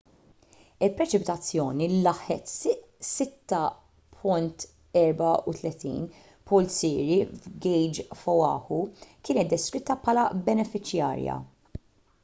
[0.85, 2.53] il-preċipitazzjoni li laħqet
[3.07, 5.93] 6.34
[6.53, 8.81] pulzieri f'gejġ f'oahu
[9.29, 11.39] kienet deskritta bħala benefiċjarja